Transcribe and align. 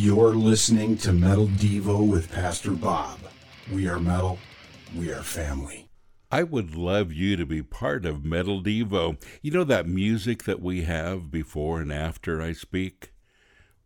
You're 0.00 0.36
listening 0.36 0.96
to 0.98 1.12
Metal 1.12 1.48
Devo 1.48 2.08
with 2.08 2.30
Pastor 2.30 2.70
Bob. 2.70 3.18
We 3.72 3.88
are 3.88 3.98
metal, 3.98 4.38
we 4.96 5.10
are 5.10 5.24
family. 5.24 5.88
I 6.30 6.44
would 6.44 6.76
love 6.76 7.12
you 7.12 7.36
to 7.36 7.44
be 7.44 7.64
part 7.64 8.06
of 8.06 8.24
Metal 8.24 8.62
Devo. 8.62 9.20
You 9.42 9.50
know 9.50 9.64
that 9.64 9.88
music 9.88 10.44
that 10.44 10.62
we 10.62 10.82
have 10.82 11.32
before 11.32 11.80
and 11.80 11.92
after 11.92 12.40
I 12.40 12.52
speak? 12.52 13.10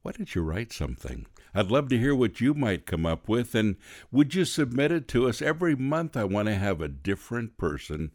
Why 0.03 0.13
don't 0.13 0.35
you 0.35 0.43
write 0.43 0.71
something? 0.71 1.25
I'd 1.55 1.71
love 1.71 1.89
to 1.89 1.99
hear 1.99 2.15
what 2.15 2.43
you 2.43 2.53
might 2.53 2.85
come 2.85 3.07
up 3.07 3.27
with, 3.27 3.55
and 3.55 3.77
would 4.11 4.35
you 4.35 4.45
submit 4.45 4.93
it 4.93 5.09
to 5.09 5.27
us? 5.27 5.41
Every 5.41 5.75
month, 5.75 6.15
I 6.15 6.25
want 6.25 6.49
to 6.49 6.57
have 6.57 6.83
a 6.83 6.89
different 6.89 7.57
person 7.57 8.11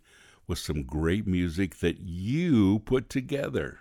with 0.46 0.60
some 0.60 0.84
great 0.84 1.26
music 1.26 1.80
that 1.80 1.98
you 2.02 2.78
put 2.78 3.10
together. 3.10 3.80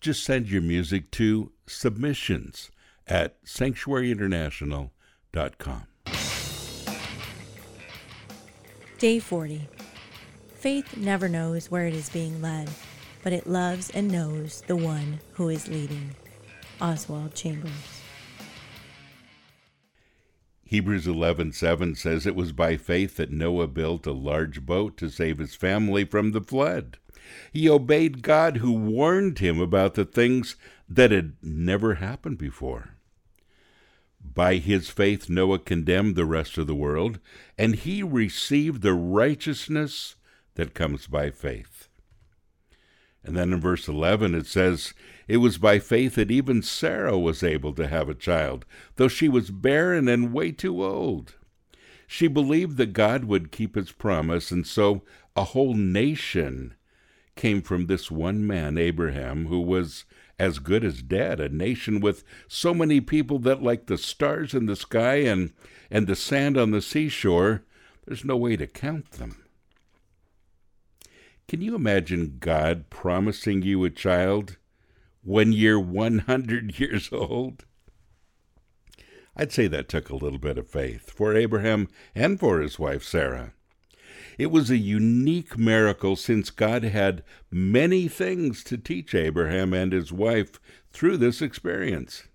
Just 0.00 0.24
send 0.24 0.48
your 0.48 0.62
music 0.62 1.10
to 1.10 1.52
submissions 1.66 2.70
at 3.08 3.42
sanctuaryinternational.com. 3.44 5.86
Day 8.98 9.20
40. 9.20 9.68
Faith 10.54 10.96
never 10.96 11.28
knows 11.28 11.70
where 11.70 11.86
it 11.86 11.94
is 11.94 12.10
being 12.10 12.42
led, 12.42 12.68
but 13.22 13.32
it 13.32 13.46
loves 13.46 13.90
and 13.90 14.10
knows 14.10 14.62
the 14.66 14.74
one 14.74 15.20
who 15.34 15.48
is 15.48 15.68
leading. 15.68 16.16
Oswald 16.80 17.32
Chambers. 17.34 17.70
Hebrews 20.64 21.06
11:7 21.06 21.94
says 21.94 22.26
it 22.26 22.34
was 22.34 22.52
by 22.52 22.76
faith 22.76 23.16
that 23.16 23.30
Noah 23.30 23.68
built 23.68 24.06
a 24.06 24.12
large 24.12 24.66
boat 24.66 24.98
to 24.98 25.08
save 25.08 25.38
his 25.38 25.54
family 25.54 26.04
from 26.04 26.32
the 26.32 26.42
flood. 26.42 26.98
He 27.52 27.70
obeyed 27.70 28.22
God 28.22 28.58
who 28.58 28.72
warned 28.72 29.38
him 29.38 29.60
about 29.60 29.94
the 29.94 30.04
things 30.04 30.56
that 30.88 31.10
had 31.10 31.36
never 31.42 31.94
happened 31.94 32.38
before. 32.38 32.97
By 34.20 34.56
his 34.56 34.88
faith, 34.88 35.28
Noah 35.28 35.58
condemned 35.58 36.16
the 36.16 36.24
rest 36.24 36.58
of 36.58 36.66
the 36.66 36.74
world, 36.74 37.18
and 37.56 37.74
he 37.74 38.02
received 38.02 38.82
the 38.82 38.94
righteousness 38.94 40.16
that 40.54 40.74
comes 40.74 41.06
by 41.06 41.30
faith. 41.30 41.88
And 43.24 43.36
then 43.36 43.52
in 43.52 43.60
verse 43.60 43.88
11 43.88 44.34
it 44.34 44.46
says, 44.46 44.94
It 45.26 45.38
was 45.38 45.58
by 45.58 45.78
faith 45.78 46.14
that 46.14 46.30
even 46.30 46.62
Sarah 46.62 47.18
was 47.18 47.42
able 47.42 47.72
to 47.74 47.86
have 47.86 48.08
a 48.08 48.14
child, 48.14 48.64
though 48.96 49.08
she 49.08 49.28
was 49.28 49.50
barren 49.50 50.08
and 50.08 50.32
way 50.32 50.52
too 50.52 50.82
old. 50.82 51.34
She 52.06 52.26
believed 52.26 52.78
that 52.78 52.94
God 52.94 53.24
would 53.24 53.52
keep 53.52 53.74
his 53.74 53.92
promise, 53.92 54.50
and 54.50 54.66
so 54.66 55.02
a 55.36 55.44
whole 55.44 55.74
nation 55.74 56.74
came 57.36 57.60
from 57.60 57.86
this 57.86 58.10
one 58.10 58.46
man, 58.46 58.78
Abraham, 58.78 59.46
who 59.46 59.60
was 59.60 60.04
as 60.38 60.58
good 60.58 60.84
as 60.84 61.02
dead, 61.02 61.40
a 61.40 61.48
nation 61.48 62.00
with 62.00 62.24
so 62.46 62.72
many 62.72 63.00
people 63.00 63.38
that, 63.40 63.62
like 63.62 63.86
the 63.86 63.98
stars 63.98 64.54
in 64.54 64.66
the 64.66 64.76
sky 64.76 65.16
and, 65.16 65.52
and 65.90 66.06
the 66.06 66.16
sand 66.16 66.56
on 66.56 66.70
the 66.70 66.82
seashore, 66.82 67.64
there's 68.06 68.24
no 68.24 68.36
way 68.36 68.56
to 68.56 68.66
count 68.66 69.12
them. 69.12 69.44
Can 71.48 71.62
you 71.62 71.74
imagine 71.74 72.36
God 72.40 72.90
promising 72.90 73.62
you 73.62 73.84
a 73.84 73.90
child 73.90 74.58
when 75.22 75.52
you're 75.52 75.80
100 75.80 76.78
years 76.80 77.10
old? 77.12 77.64
I'd 79.34 79.52
say 79.52 79.66
that 79.68 79.88
took 79.88 80.10
a 80.10 80.16
little 80.16 80.38
bit 80.38 80.58
of 80.58 80.68
faith 80.68 81.10
for 81.10 81.34
Abraham 81.34 81.88
and 82.14 82.38
for 82.38 82.60
his 82.60 82.78
wife 82.78 83.04
Sarah. 83.04 83.54
It 84.38 84.52
was 84.52 84.70
a 84.70 84.78
unique 84.78 85.58
miracle 85.58 86.14
since 86.14 86.50
God 86.50 86.84
had 86.84 87.24
many 87.50 88.06
things 88.06 88.62
to 88.64 88.78
teach 88.78 89.12
Abraham 89.12 89.74
and 89.74 89.92
his 89.92 90.12
wife 90.12 90.60
through 90.92 91.16
this 91.16 91.42
experience. 91.42 92.28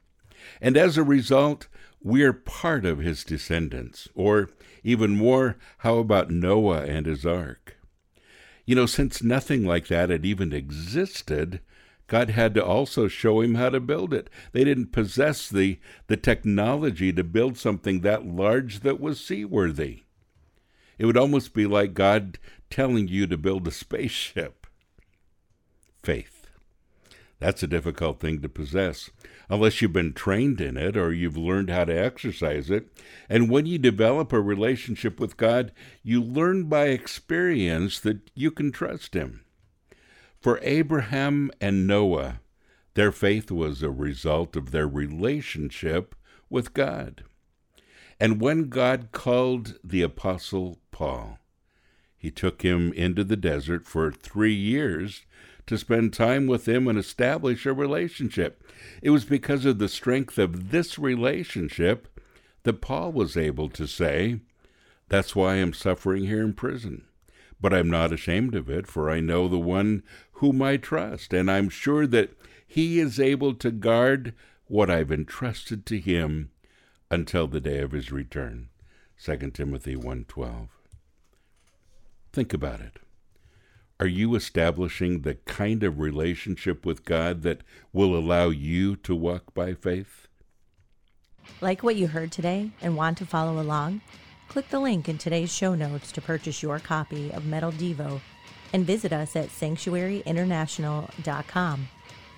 And 0.62 0.76
as 0.76 0.98
a 0.98 1.04
result, 1.04 1.70
we're 2.02 2.34
part 2.34 2.86
of 2.86 3.00
his 3.00 3.24
descendants. 3.24 4.10
Or 4.14 4.50
even 4.84 5.16
more, 5.16 5.58
how 5.80 6.00
about 6.00 6.30
Noah 6.30 6.84
and 6.84 7.06
his 7.06 7.26
ark? 7.26 7.78
You 8.66 8.76
know, 8.76 8.86
since 8.86 9.24
nothing 9.24 9.66
like 9.66 9.88
that 9.88 10.10
had 10.10 10.26
even 10.26 10.52
existed, 10.52 11.62
God 12.08 12.32
had 12.32 12.54
to 12.56 12.66
also 12.66 13.08
show 13.08 13.40
him 13.40 13.56
how 13.56 13.70
to 13.70 13.80
build 13.80 14.14
it. 14.14 14.30
They 14.52 14.66
didn't 14.66 14.92
possess 14.92 15.50
the, 15.50 15.80
the 16.08 16.18
technology 16.18 17.14
to 17.14 17.24
build 17.24 17.58
something 17.58 18.02
that 18.02 18.26
large 18.26 18.82
that 18.82 19.00
was 19.00 19.26
seaworthy. 19.26 20.04
It 20.98 21.06
would 21.06 21.18
almost 21.18 21.54
be 21.54 21.66
like 21.66 21.94
God 21.94 22.38
telling 22.70 23.08
you 23.08 23.28
to 23.28 23.38
build 23.38 23.68
a 23.68 23.72
spaceship. 23.72 24.68
Faith. 26.02 26.48
That's 27.40 27.64
a 27.64 27.68
difficult 27.68 28.20
thing 28.20 28.42
to 28.42 28.50
possess 28.50 29.10
unless 29.50 29.82
you've 29.82 29.94
been 29.94 30.14
trained 30.14 30.62
in 30.62 30.78
it 30.78 30.96
or 30.96 31.12
you've 31.12 31.38
learned 31.38 31.70
how 31.70 31.86
to 31.86 31.94
exercise 31.94 32.70
it. 32.70 32.88
And 33.28 33.50
when 33.50 33.66
you 33.66 33.78
develop 33.78 34.32
a 34.32 34.40
relationship 34.40 35.20
with 35.20 35.38
God, 35.38 35.72
you 36.02 36.22
learn 36.22 36.66
by 36.66 36.86
experience 36.86 38.00
that 38.00 38.32
you 38.34 38.50
can 38.50 38.72
trust 38.72 39.14
Him. 39.14 39.44
For 40.40 40.60
Abraham 40.62 41.52
and 41.60 41.86
Noah, 41.86 42.40
their 42.94 43.12
faith 43.12 43.52
was 43.52 43.84
a 43.84 43.92
result 43.92 44.56
of 44.56 44.72
their 44.72 44.88
relationship 44.88 46.16
with 46.50 46.74
God. 46.74 47.24
And 48.20 48.40
when 48.40 48.70
God 48.70 49.10
called 49.12 49.80
the 49.84 50.02
Apostle 50.02 50.80
Paul, 51.04 51.38
he 52.18 52.32
took 52.32 52.62
him 52.62 52.94
into 52.94 53.26
the 53.26 53.36
desert 53.36 53.86
for 53.86 54.10
three 54.10 54.54
years 54.54 55.26
to 55.68 55.78
spend 55.78 56.14
time 56.14 56.48
with 56.48 56.66
him 56.66 56.88
and 56.88 56.98
establish 56.98 57.66
a 57.66 57.74
relationship. 57.74 58.64
It 59.02 59.10
was 59.10 59.26
because 59.26 59.66
of 59.66 59.80
the 59.80 59.90
strength 59.90 60.38
of 60.38 60.72
this 60.72 60.98
relationship 60.98 62.08
that 62.64 62.80
Paul 62.80 63.12
was 63.12 63.36
able 63.36 63.68
to 63.72 63.86
say, 63.86 64.40
That's 65.10 65.36
why 65.36 65.56
I'm 65.56 65.74
suffering 65.74 66.24
here 66.24 66.42
in 66.42 66.54
prison. 66.54 67.04
But 67.60 67.74
I'm 67.74 67.90
not 67.90 68.14
ashamed 68.14 68.56
of 68.56 68.70
it, 68.70 68.88
for 68.88 69.12
I 69.12 69.20
know 69.20 69.50
the 69.50 69.60
one 69.60 70.04
whom 70.36 70.62
I 70.62 70.78
trust, 70.78 71.34
and 71.34 71.52
I'm 71.52 71.68
sure 71.68 72.08
that 72.08 72.32
he 72.66 73.02
is 73.02 73.20
able 73.20 73.56
to 73.56 73.72
guard 73.72 74.34
what 74.68 74.90
I've 74.90 75.12
entrusted 75.12 75.86
to 75.88 76.00
him 76.00 76.52
until 77.12 77.48
the 77.48 77.60
day 77.60 77.80
of 77.80 77.92
his 77.92 78.10
return. 78.10 78.70
2 79.18 79.52
Timothy 79.52 79.98
1:12. 79.98 80.70
Think 82.34 82.54
about 82.54 82.82
it. 82.82 83.00
Are 84.00 84.08
you 84.08 84.34
establishing 84.36 85.22
the 85.22 85.36
kind 85.36 85.84
of 85.84 86.00
relationship 86.00 86.84
with 86.84 87.06
God 87.06 87.44
that 87.44 87.62
will 87.94 88.18
allow 88.18 88.50
you 88.50 88.96
to 88.98 89.16
walk 89.16 89.54
by 89.54 89.76
faith? 89.76 90.28
Like 91.62 91.84
what 91.84 91.96
you 91.96 92.08
heard 92.08 92.32
today 92.32 92.72
and 92.82 92.98
want 92.98 93.20
to 93.20 93.28
follow 93.28 93.62
along? 93.62 94.02
Click 94.50 94.70
the 94.70 94.80
link 94.80 95.08
in 95.08 95.20
today's 95.20 95.54
show 95.54 95.76
notes 95.76 96.12
to 96.12 96.22
purchase 96.22 96.64
your 96.64 96.80
copy 96.80 97.32
of 97.32 97.46
Metal 97.46 97.72
Devo 97.72 98.20
and 98.74 98.84
visit 98.84 99.14
us 99.14 99.36
at 99.36 99.50
sanctuaryinternational.com. 99.50 101.88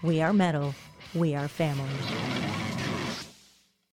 We 0.03 0.21
are 0.21 0.33
metal, 0.33 0.75
we 1.13 1.35
are 1.35 1.47
family. 1.47 2.54